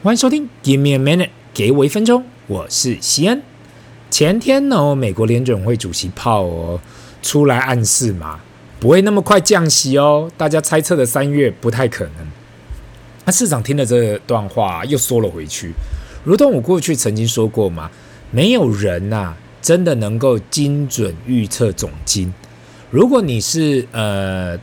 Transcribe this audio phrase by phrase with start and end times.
[0.00, 3.42] 欢迎收听 Give me a minute，给我一分钟，我是西恩。
[4.08, 6.78] 前天呢，美国联准会主席鲍尔
[7.20, 8.38] 出来暗示嘛，
[8.78, 10.30] 不会那么快降息哦。
[10.36, 12.24] 大家猜测的三月不太可能。
[13.24, 15.72] 那市场听了这段话，又缩了回去。
[16.22, 17.90] 如同我过去曾经说过嘛，
[18.30, 22.32] 没有人呐、啊，真的能够精准预测总金。
[22.92, 24.56] 如果你是呃，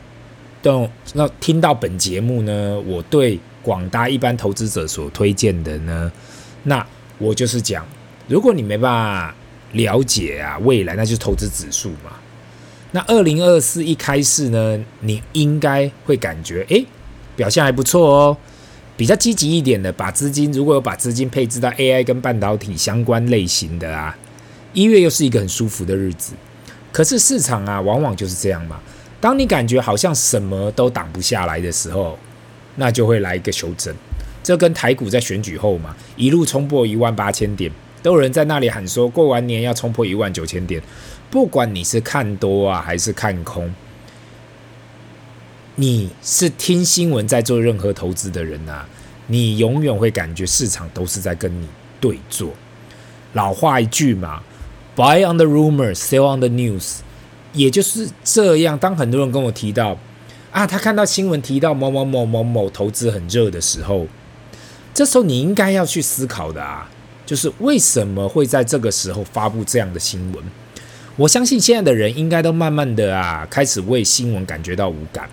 [0.62, 3.38] 都那听到本节目呢，我对。
[3.66, 6.12] 广大一般投资者所推荐的呢，
[6.62, 6.86] 那
[7.18, 7.84] 我就是讲，
[8.28, 9.34] 如果你没办法
[9.72, 12.12] 了解啊未来，那就是投资指数嘛。
[12.92, 16.84] 那二零二四一开市呢，你应该会感觉哎，
[17.34, 18.36] 表现还不错哦，
[18.96, 24.16] 比较积极一点的，把资金如果有把资金配置到 AI 跟半导体相关类型的啊，
[24.72, 26.34] 一月又是一个很舒服的日子。
[26.92, 28.78] 可是市场啊，往往就是这样嘛，
[29.20, 32.16] 当你感觉好像什么都挡不下来的时候。
[32.76, 33.94] 那就会来一个修正，
[34.42, 37.72] 这跟台股在选举后嘛，一路冲破一万八千点，
[38.02, 40.82] 都有人在那里喊说，过完年要冲破一万九千点。
[41.30, 43.74] 不管你是看多啊，还是看空，
[45.76, 48.86] 你是听新闻在做任何投资的人啊，
[49.26, 51.66] 你永远会感觉市场都是在跟你
[52.00, 52.50] 对做。
[53.32, 54.42] 老话一句嘛
[54.94, 56.98] ，Buy on the rumor, sell on the news，
[57.54, 58.78] 也就是这样。
[58.78, 59.98] 当很多人跟我提到。
[60.56, 64.06] 啊，他看到新闻提到某某某某某投资很热的时候，
[64.94, 66.88] 这时候你应该要去思考的啊，
[67.26, 70.42] 就是为什么会在这个时候发布这样的新闻？
[71.16, 75.28] 我相信现在的人应该都慢慢的啊，开始为新闻感觉到无感，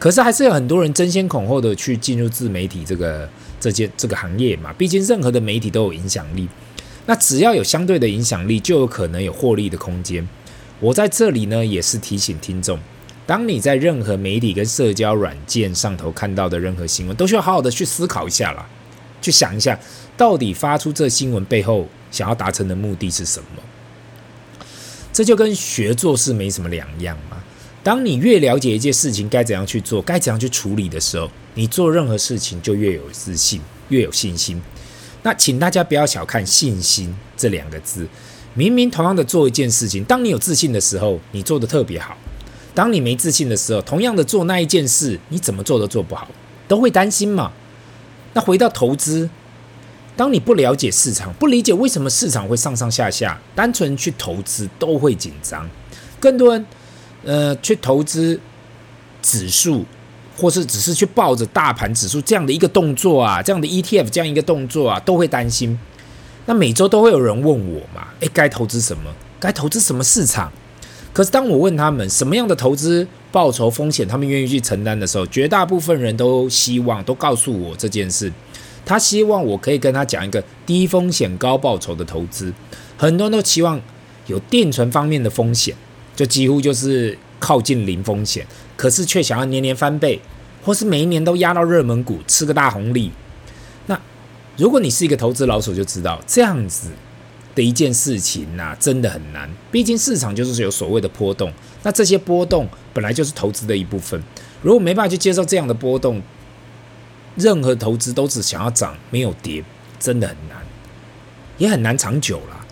[0.00, 3.28] 可是还是有很多人争先恐后的去进入自媒体这个
[3.60, 4.72] 这件这个行业嘛。
[4.72, 6.48] 毕竟任何的媒体都有影响力，
[7.06, 10.28] 那只要有相对的影响力，就有可能有获利的空间。
[10.80, 12.80] 我在这里呢，也是提醒听众。
[13.26, 18.64] 当你在任何媒体跟社交软件上头看到的任何新闻，都需要好好的去思考一下啦，
[19.20, 19.76] 去想一下，
[20.16, 23.62] 到底发出这新闻背后想要达成的目的是什么？
[25.12, 27.38] 这就跟学做事没什么两样嘛。
[27.82, 34.62] 当你越了解一件事情该怎样去做，该怎样去处理的时候，你做任何事情就越有自信，越有信心。
[35.22, 38.06] 那请大家不要小看信心这两个字。
[38.54, 42.16] 明明同样的做一件事情，当你有自信的时候，你做得特别好。
[42.76, 46.28] 当你没自信的时候，同样的做那一件事，你怎么做都做不好，
[46.68, 47.50] 都会担心嘛。
[48.34, 49.30] 那回到投资，
[50.14, 55.66] 当你不了解市场，不理解为什么市场会上上下下，单纯去投资都会紧张。
[56.20, 56.66] 更多人，
[57.24, 58.38] 呃，去投资
[59.22, 59.86] 指数，
[60.36, 65.78] 或是只是去抱着大盘指数这样的一个动作啊，这样的 ETF 这样一个动作啊，都会担心。
[66.44, 69.10] 那每周都会有人问我嘛，诶，该投资什么？
[69.40, 70.52] 该投资什么市场？
[71.16, 78.30] 可是当我问他们什么样的投资报酬风险，他们愿意去承担的时候，绝大部分人都希望都告诉我这件事。
[78.84, 82.52] 他希望我可以跟他讲一个低风险高报酬的投资。
[82.98, 83.80] 很多人都期望
[84.26, 85.74] 有定存方面的风险，
[86.14, 88.46] 就几乎就是靠近零风险，
[88.76, 90.20] 可是却想要年年翻倍，
[90.62, 93.10] 或是每一年都压到热门股吃个大红利。
[93.86, 93.98] 那
[94.58, 96.90] 如果你是一个投资老手，就知道这样子。
[97.56, 99.50] 的一件事情呐、真的很难。
[99.72, 101.52] 毕竟市场就是有所谓的波动，
[101.82, 104.22] 那这些波动本来就是投资的一部分。
[104.62, 106.22] 如果没办法去接受这样的波动，
[107.34, 109.64] 任何投资都只想要涨没有跌，
[109.98, 110.58] 真的很难，
[111.58, 112.64] 也很难长久啦。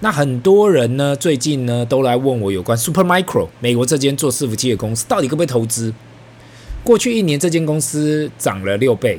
[0.00, 5.94] 那很多人呢，最近呢都来问我有关 Supermicro 美国这间做伺服器的公司到底可不可以投资？
[6.84, 9.18] 过去一年这间公司涨了六倍，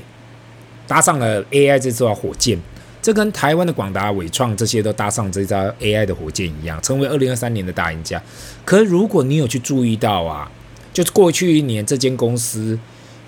[0.87, 2.59] 搭上了 AI 这艘火箭。
[3.07, 8.21] 这跟台湾的广达、伟创这些都搭上这艘 AI 的火箭一样，成为二零二三年的大赢家。
[8.65, 10.51] 可如果你有去注意到啊，
[10.91, 12.77] 就是过去一年这间公司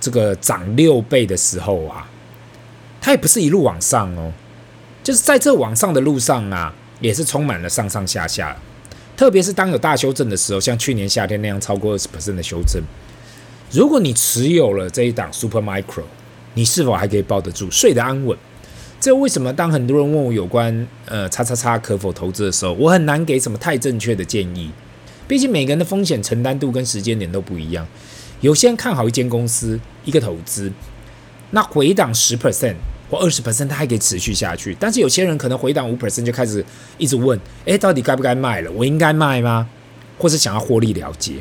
[0.01, 2.05] 这个涨六倍的时候啊，
[2.99, 4.33] 它也不是一路往上哦，
[5.01, 8.53] 就是在这往上的路上啊，也是充满了上上下下。
[9.15, 12.83] 特别是当有大修正的时候，像去年夏天那样超过二十 percent 的修正，
[13.71, 16.03] 如果你持有了这一档 Supermicro，
[16.55, 18.37] 你是否还可以抱得住，睡得安稳？
[18.99, 24.69] 这为什么当很多人问我有关呃叉叉叉可否投资的时候，我很难给什么太正确的建议。
[25.25, 27.87] 毕竟每个人的风险承担度跟时间点都不一样。
[28.41, 30.71] 有些人看好一间公司一个投资，
[31.51, 32.75] 那回档十 percent
[33.09, 34.75] 或二十 percent，他还可以持续下去。
[34.79, 36.63] 但是有些人可能回档五 percent 就开始
[36.97, 38.71] 一直问：诶，到底该不该卖了？
[38.71, 39.69] 我应该卖吗？
[40.17, 41.35] 或是想要获利了结？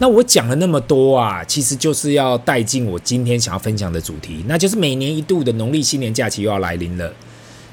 [0.00, 7.12] 那我讲了那么多啊，其实就是要带进我今天想要分享的主题，那就是每年一度的农历新年假期又要来临了。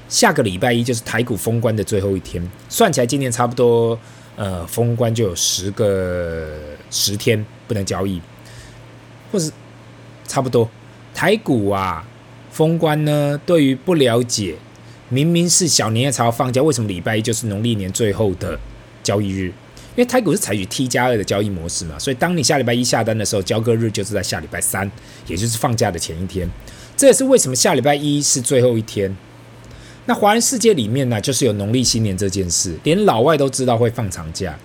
[0.10, 3.98] 下个礼拜一就是台股封关的最后一天，算起来今年差不多，
[4.36, 6.48] 呃，封关就有十个
[6.90, 8.20] 十天不能交易，
[9.32, 9.52] 或是
[10.28, 10.68] 差不多
[11.14, 12.08] 台股啊
[12.52, 14.56] 封关呢，对于不了解，
[15.10, 18.60] 明明是小年夜才要放假，为什么礼拜一就是农历年最后的
[19.04, 19.54] 交易日？
[19.96, 24.90] 因为台股是采取 T 加二的交易模式嘛，所以当你下礼拜一下单的时候，交割日就是在下礼拜三，
[25.28, 26.50] 也就是放假的前一天。
[26.98, 29.16] 这也是为什么下礼拜一是最后一天。
[30.06, 34.58] 那华人世界里面呢，就是有农历新年这件事，连老外都知道会放长假。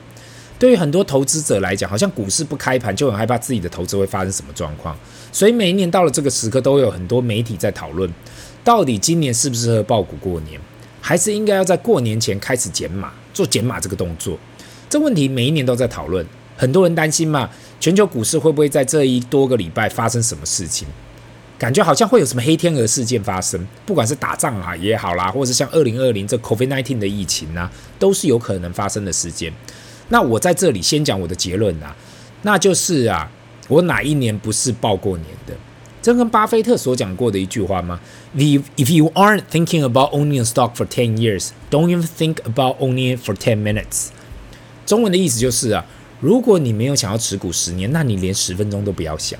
[0.58, 4.94] 对于很多投资者来讲，好像股市不开盘就很害怕自己的投资会发生什么状况，
[5.32, 8.12] 所以每一年到了这个时刻，都有很多媒体在讨论，
[8.62, 10.60] 到底今年适不适合爆股过年，
[11.00, 14.38] 还是应该要在过年前开始减码，做减码这个动作。
[14.90, 16.26] 这问题每一年都在讨论，
[16.56, 17.48] 很多人担心嘛，
[17.78, 20.84] 全球股市会不会在这一多个礼拜发生什么事情？
[21.56, 27.70] 感觉好像会有什么黑天鹅事件发生，不管是打仗啊也好啦，或者是像二零二零这 COVID-19 的疫情啊，
[28.00, 29.52] 都是有可能发生的事件。
[30.08, 31.94] 那我在这里先讲我的结论啊，
[32.42, 33.30] 那就是啊，
[33.68, 35.54] 我哪一年不是报过年的？
[36.02, 38.00] 这跟巴菲特所讲过的一句话吗
[38.34, 42.78] ？If if you aren't thinking about owning a stock for ten years, don't even think about
[42.80, 44.08] owning it for ten minutes.
[44.90, 45.86] 中文的意思就是啊，
[46.18, 49.38] 如果你没有想要持股十年，那你连十分钟都不要想。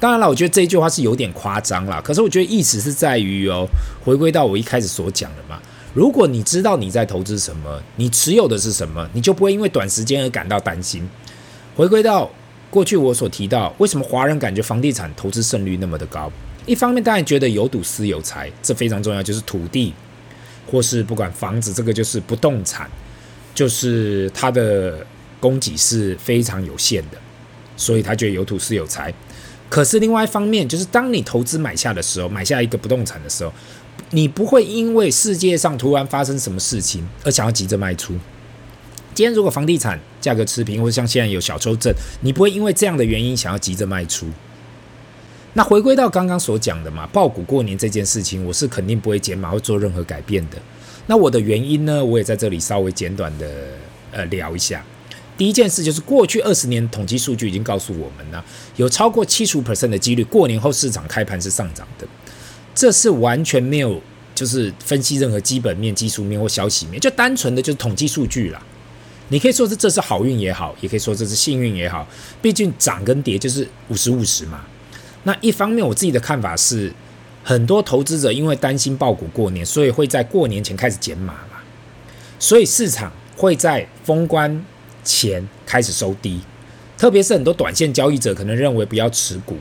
[0.00, 2.00] 当然了，我觉得这句话是有点夸张啦。
[2.02, 3.64] 可是我觉得意思是在于哦，
[4.04, 5.60] 回归到我一开始所讲的嘛。
[5.94, 11.08] 如果你知道你在投资什么，你持有的是什么，你就不会因为短时间而感到担心。
[11.76, 12.28] 回归到
[12.68, 16.28] 过去我所提到，为什么华人感觉房地产投资胜率那么的高？
[16.66, 19.94] 一方面当然觉得有赌私有财，这非常重要，就是土地
[20.68, 22.90] 或是不管房子，这个就是不动产。
[23.58, 25.04] 就是它的
[25.40, 27.18] 供给是非常有限的，
[27.76, 29.12] 所以他觉得有土是有财。
[29.68, 33.52] 可是另外一方面，就是当你投资买下的时候，买下一个不动产的时候，
[34.10, 38.14] 你不会因为世界上突然发生什么事情而想要急着卖出。
[39.12, 44.28] 今天如果房地产价格持平，或者像现在有小抽证，你不会因为这样的原因想要急着卖出。
[45.54, 50.58] 那回归到刚刚所讲的嘛，爆股过年这件事情，我是肯定不会减码或做任何改变的。
[51.08, 52.04] 那我的原因呢？
[52.04, 53.46] 我也在这里稍微简短的
[54.12, 54.84] 呃聊一下。
[55.38, 58.44] 第一件事就是过去二十年统计数据已经告诉我们了，
[58.76, 62.06] 有超过七十五 percent 的几率过年后市场开盘是上涨的。
[62.74, 63.98] 这是完全没有
[64.34, 68.62] 就是分析任何基本面、技术面或消息面，就单纯的就是统计数据啦。
[69.28, 72.06] 你可以说是这是好运也好，也可以说这是幸运也好，
[72.42, 74.62] 毕竟涨跟跌就是五十五十嘛。
[75.22, 76.92] 那一方面我自己的看法是。
[77.48, 81.56] 很多投资者因为担心爆股过年，所以会在过年前开始减码嘛，
[82.38, 84.62] 所以市场会在封关
[85.02, 86.42] 前开始收低，
[86.98, 89.56] 特别是很多短线交易者可能认为不要持股，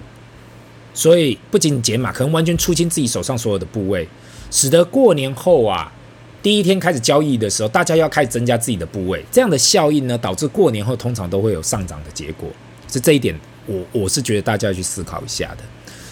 [0.93, 4.05] 所以不仅减码，可能完全出清自己手上所有的部位，
[4.51, 5.89] 使得过年后啊
[6.43, 12.49] 第一天开始交易的时候，大家要开始增加自己的部位，这样的效应呢，导致过年后通常都会有上涨的结果，
[12.91, 13.33] 是这一点
[13.65, 15.63] 我我是觉得大家要去思考一下的。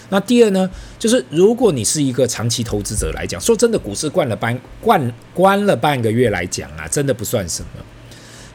[0.08, 7.68] 那第二呢，就是如果你是一个长期投资者来讲，说真的，股市关了半关关了半个月来讲啊，真的不算什么。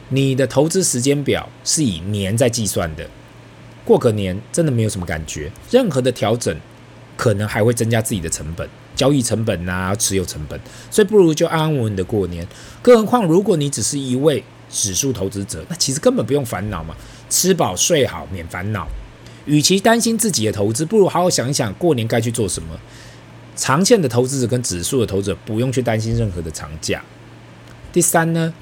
[0.08, 3.06] 你的投资时间表是以年在计算的，
[3.84, 6.54] 过个年真的没有什么感觉，任何的调整
[7.16, 10.58] 可能还会增加自己的成本，交易成本啊，持有成本，
[10.90, 12.46] 所以不如就安安稳稳的过年。
[12.82, 16.94] 更何况，如果你只是一位指数投资者，那其实根本不用烦恼嘛，
[17.30, 18.86] 吃饱睡好，免烦恼。
[19.46, 22.78] 与其担心自己的投资，不如好好想一想过年该去做什么。
[23.54, 27.02] 长线的投资者跟指数的投资者不用去担心任何的长假。
[27.92, 28.54] 第三呢，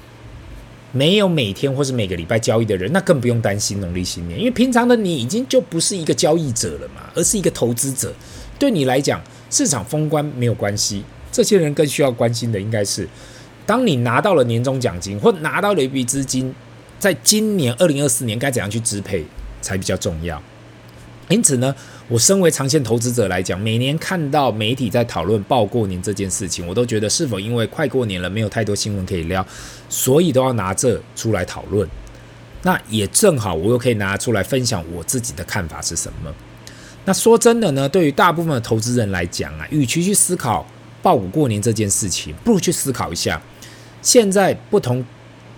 [0.91, 8.13] 没有每天或是每个礼拜交易的人，那更不用担心农历新年，因为平常的你已经就不是一个交易者了嘛，而是一个投资者。
[8.59, 11.03] 对你来讲，市场封关没有关系。
[11.31, 13.07] 这些人更需要关心的应该是，
[13.65, 16.53] 当你拿到了年终奖金或拿到了一笔资金，
[16.99, 19.25] 在今年二零二四年该怎样去支配
[19.61, 20.43] 才比较重要。
[21.31, 21.73] 因此呢，
[22.07, 29.45] 我身为长线投资者来讲，每年看到媒体在讨论报过年这件事情，我都觉得是否因为快过年了，没有太多新闻可以聊，
[29.87, 31.87] 所以都要拿这出来讨论。
[32.63, 36.31] 那也正好，我又可以拿出来分享我自己的看法是什么。
[37.05, 40.63] 那说真的呢，对于大部分的投资人来讲啊，与其去思考
[41.01, 43.41] 报股过年这件事情，不如去思考一下，
[44.01, 45.03] 现在不同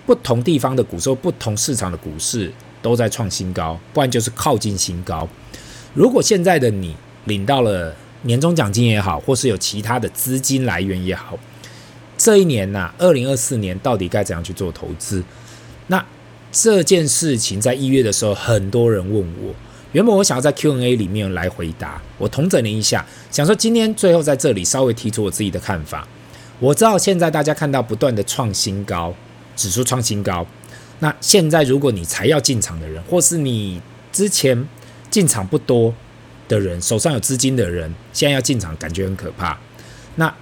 [0.05, 2.49] 不同地方的股市、不同市场的股市
[2.81, 5.27] 都在创新高，不然就是靠近新高。
[5.93, 6.95] 如果现在的你
[7.25, 11.37] 领到了年终奖金也好，或是有其他的资金来源也好，
[12.17, 15.23] 这一年呐、啊，二零二四年到底该怎样去做投资？
[15.87, 16.03] 那
[16.51, 19.53] 这件事情在一月的时候，很多人问我，
[19.91, 26.07] 原本我想要在 Q&A 里面来回答，我统整了一下，想说今天最后在这里稍微提出我自己的看法。
[26.59, 29.13] 我知道现在大家看到不断的创新高，
[29.55, 30.47] 指数创新高，
[30.99, 33.79] 那现在如果你才要进场的人，或是你
[34.11, 34.67] 之前。
[35.13, 35.93] 进场不多
[36.47, 39.55] 的人，手上有资金的人，现在要进场，感觉很可怕。
[40.15, 40.33] 那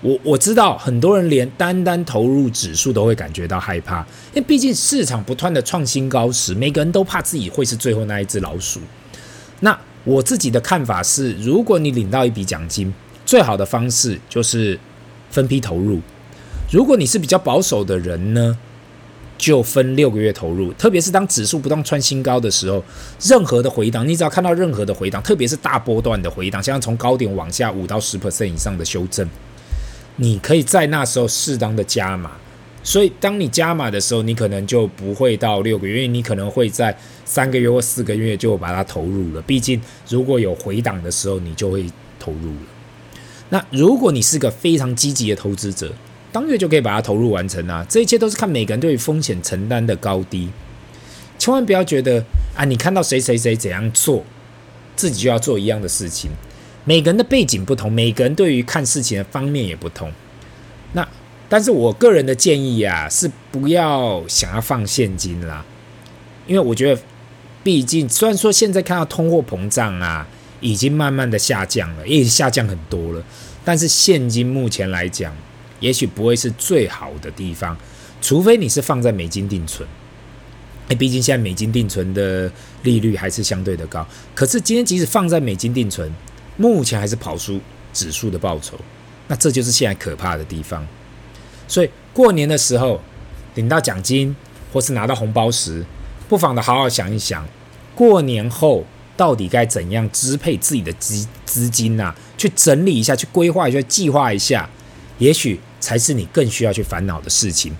[0.00, 4.00] 我我知道很多人连单单投入指数都会感觉到害怕，
[4.32, 8.80] 因为毕竟市场不断的创新高时，每个人都怕自己会是最后那一只老鼠。
[9.60, 12.90] 那我自己的看法是，如果你领到一笔奖金，
[13.26, 14.80] 最好的方式就是
[15.28, 16.00] 分批投入。
[16.72, 18.56] 如果你是比较保守的人呢，
[19.38, 20.72] 就分六个月投入。
[20.74, 22.82] 特别是当指数不断创新高的时候，
[23.22, 29.28] 任何的回档，你只要看到任何的回档，特别是大波段的回档，像从高点往下五到十 percent 以上的修正。
[30.16, 32.32] 你可以在那时候适当的加码，
[32.82, 39.42] 所以当你加码的时候，你可能就不会到六个月，因为你可能会在三个月或四个月就把它投入了。
[39.42, 41.84] 毕竟如果有回档的时候，你就会
[42.18, 42.60] 投入了。
[43.50, 45.92] 那如果你是个非常积极的投资者，
[46.32, 47.84] 当月就可以把它投入完成啊。
[47.88, 50.50] 这一切都是看每个人对于风险承担的高低，
[51.38, 52.24] 千万不要觉得
[52.56, 54.24] 啊，你看到谁谁谁怎样做，
[54.94, 56.30] 自己就要做一样的事情。
[56.84, 60.12] 每个人的背景不同，每个人对于看事情的方面也不同。
[60.92, 61.06] 那，
[61.48, 65.64] 但是我个人的建议啊，是不要想要放现金啦，
[66.46, 67.00] 因为我觉得，
[67.64, 70.26] 毕竟虽然说现在看到通货膨胀啊，
[70.60, 73.22] 已经慢慢的下降了，也下降很多了，
[73.64, 75.34] 但是现金目前来讲，
[75.80, 77.76] 也许不会是最好的地方，
[78.20, 79.88] 除非你是放在美金定存。
[80.88, 82.50] 哎，毕竟现在美金定存的
[82.84, 86.10] 利率还是相对的高，可是今天即使放在美金定存，
[86.56, 87.60] 目前还是跑输
[87.92, 88.78] 指数的报酬，
[89.26, 90.86] 那这就是现在可怕的地方。
[91.66, 93.00] 所以过年的时候
[93.56, 94.34] 领到奖金
[94.72, 95.84] 或是拿到红包时，
[96.28, 97.44] 不妨的好好想一想，
[97.96, 98.84] 过年后
[99.16, 102.14] 到底该怎样支配自己的资资金呐？
[102.38, 104.70] 去整理一下，去规划一下，计划一下，
[105.18, 107.72] 也许才是你更需要去烦恼的事情。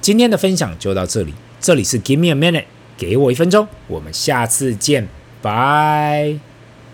[0.00, 2.64] 今天的分享就到这里，这里是 Give me a minute，
[2.96, 5.06] 给我一分钟，我们下次见，
[5.40, 6.53] 拜。